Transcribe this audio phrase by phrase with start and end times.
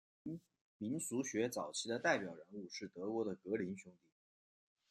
[0.79, 4.09] 民俗学早期的代表人物是德国的格林兄弟。